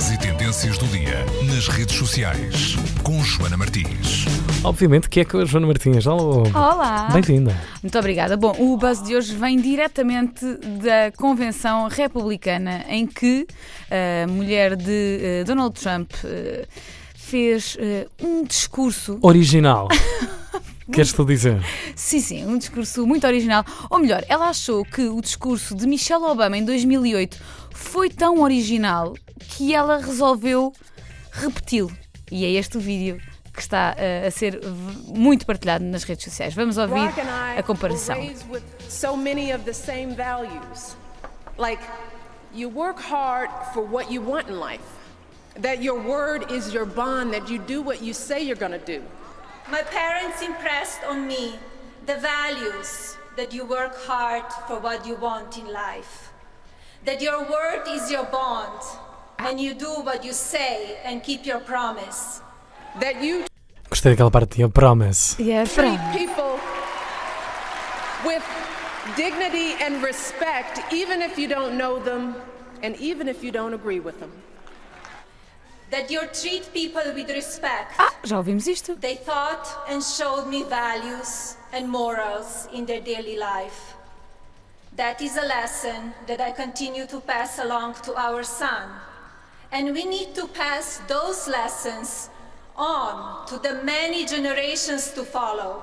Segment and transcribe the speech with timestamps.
[0.00, 4.24] Destaques e tendências do dia nas redes sociais com Joana Martins.
[4.64, 6.06] Obviamente que é com a Joana Martins.
[6.06, 6.44] Alô.
[6.54, 7.08] Olá!
[7.12, 7.54] Bem-vinda.
[7.82, 8.36] Muito obrigada.
[8.36, 10.44] Bom, o buzz de hoje vem diretamente
[10.82, 13.46] da convenção republicana em que
[13.90, 16.66] a mulher de eh, Donald Trump eh,
[17.14, 19.18] fez eh, um discurso.
[19.20, 19.88] Original.
[20.92, 21.60] Queres tu dizer?
[21.94, 23.64] Sim, sim, um discurso muito original.
[23.88, 27.38] Ou melhor, ela achou que o discurso de Michelle Obama em 2008
[27.72, 30.72] foi tão original que ela resolveu
[31.32, 31.90] repeti-lo.
[32.30, 33.20] E é este o vídeo
[33.52, 34.60] que está eh, a ser
[35.06, 36.54] muito partilhado nas redes sociais.
[36.54, 37.08] Vamos ouvir
[37.56, 38.16] a comparação.
[38.88, 40.96] so many of the same values.
[41.58, 41.82] Like,
[42.54, 44.84] you work hard for what you want in life.
[45.60, 49.02] That your word is your bond, that you do what you say you're gonna do.
[49.70, 51.54] My parents impressed on me
[52.04, 56.32] the values that you work hard for what you want in life,
[57.04, 58.82] that your word is your bond,
[59.38, 62.42] and you do what you say and keep your promise.
[62.98, 63.44] That you
[63.88, 65.36] Gostei daquela parte tinha promise.
[65.38, 66.58] É treat people
[68.24, 68.42] with
[69.16, 72.34] dignity and respect, even if you don't know them
[72.82, 74.32] and even if you don't agree with them.
[75.90, 77.94] That you treat people with respect.
[77.98, 78.94] Ah, já ouvimos isto.
[78.94, 83.94] They taught and showed me values and morals in their daily life.
[84.96, 88.90] That is a lesson that I continue to pass along to our son.
[89.72, 92.28] And we need to pass those lessons
[92.76, 95.82] on to the many generations to follow.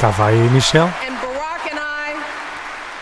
[0.00, 0.90] Cá vai Michelle.
[1.06, 2.16] And Barack and I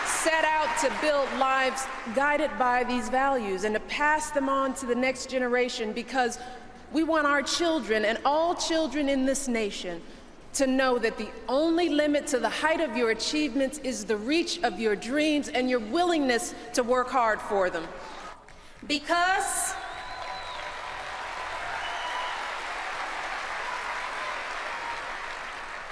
[0.05, 1.85] set out to build lives
[2.15, 6.39] guided by these values and to pass them on to the next generation because
[6.91, 10.01] we want our children and all children in this nation
[10.53, 14.61] to know that the only limit to the height of your achievements is the reach
[14.63, 17.87] of your dreams and your willingness to work hard for them.
[18.87, 19.73] Because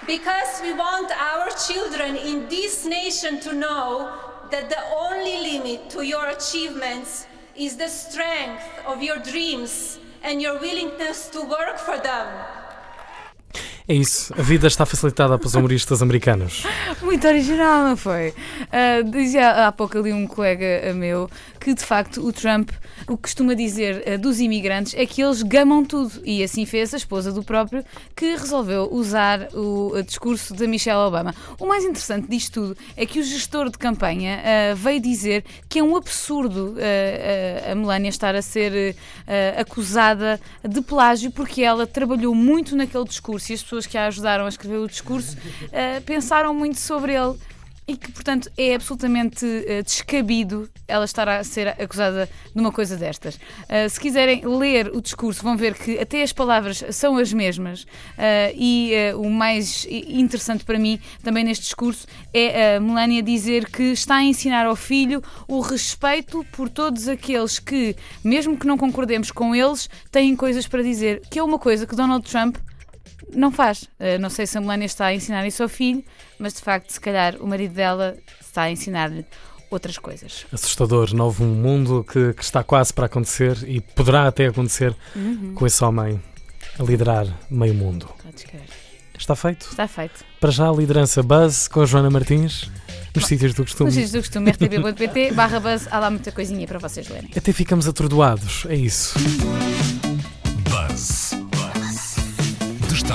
[0.08, 6.04] Because we want our children in this nation to know that the only limit to
[6.04, 7.26] your achievements
[7.56, 12.28] is the strength of your dreams and your willingness to work for them.
[13.88, 14.34] É isso.
[14.38, 16.64] A vida está facilitada para os humoristas americanos.
[17.02, 18.34] Muito original, não foi?
[18.72, 21.30] Ah, dizia há pouco ali um colega meu
[21.62, 22.72] que de facto o Trump,
[23.08, 26.22] o que costuma dizer ah, dos imigrantes é que eles gamam tudo.
[26.26, 27.86] E assim fez a esposa do próprio
[28.16, 31.36] que resolveu usar o ah, discurso da Michelle Obama.
[31.60, 35.78] O mais interessante disto tudo é que o gestor de campanha ah, veio dizer que
[35.78, 38.96] é um absurdo ah, a Melania estar a ser
[39.28, 44.08] ah, acusada de plágio porque ela trabalhou muito naquele discurso e as pessoas que a
[44.08, 45.38] ajudaram a escrever o discurso
[46.06, 47.36] pensaram muito sobre ele
[47.92, 52.96] e que, portanto, é absolutamente ah, descabido ela estar a ser acusada de uma coisa
[52.96, 53.38] destas.
[53.68, 57.86] Ah, se quiserem ler o discurso, vão ver que até as palavras são as mesmas
[58.18, 63.84] ah, e o mais interessante para mim também neste discurso é a Melania dizer que
[63.84, 69.32] está a ensinar ao filho o respeito por todos aqueles que, mesmo que não concordemos
[69.32, 72.56] com eles, têm coisas para dizer, que é uma coisa que Donald Trump
[73.34, 73.84] não faz.
[73.84, 76.04] Uh, não sei se a Melania está a ensinar isso ao filho,
[76.40, 79.26] mas de facto, se calhar, o marido dela está a ensinar-lhe
[79.70, 80.46] outras coisas.
[80.52, 81.14] Assustador.
[81.14, 84.96] Novo mundo que, que está quase para acontecer e poderá até acontecer
[85.56, 86.22] com esse homem
[86.78, 88.08] a liderar meio mundo.
[89.18, 89.68] Está feito?
[89.70, 90.26] Está feito.
[90.40, 92.70] Para já a liderança Buzz com a Joana Martins
[93.16, 93.88] nos sítios do costume.
[93.88, 97.30] Nos sítios do costume, rtp.pt, barra buzz, há lá muita coisinha para vocês lerem.
[97.36, 98.66] Até ficamos atordoados.
[98.68, 99.14] É isso.